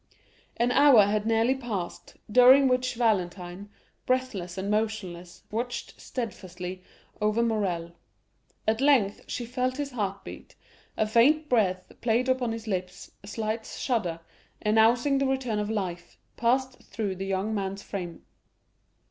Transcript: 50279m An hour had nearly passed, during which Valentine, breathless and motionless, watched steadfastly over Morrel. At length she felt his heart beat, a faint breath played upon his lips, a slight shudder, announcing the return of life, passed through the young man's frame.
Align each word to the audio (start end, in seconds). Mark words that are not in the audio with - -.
50279m 0.01 0.07
An 0.63 0.71
hour 0.71 1.03
had 1.05 1.25
nearly 1.27 1.53
passed, 1.53 2.15
during 2.31 2.67
which 2.67 2.95
Valentine, 2.95 3.69
breathless 4.07 4.57
and 4.57 4.71
motionless, 4.71 5.43
watched 5.51 6.01
steadfastly 6.01 6.81
over 7.21 7.43
Morrel. 7.43 7.91
At 8.67 8.81
length 8.81 9.21
she 9.27 9.45
felt 9.45 9.77
his 9.77 9.91
heart 9.91 10.23
beat, 10.23 10.55
a 10.97 11.05
faint 11.05 11.47
breath 11.47 11.91
played 12.01 12.29
upon 12.29 12.51
his 12.51 12.65
lips, 12.65 13.11
a 13.23 13.27
slight 13.27 13.67
shudder, 13.67 14.19
announcing 14.63 15.19
the 15.19 15.27
return 15.27 15.59
of 15.59 15.69
life, 15.69 16.17
passed 16.35 16.81
through 16.81 17.17
the 17.17 17.27
young 17.27 17.53
man's 17.53 17.83
frame. 17.83 18.23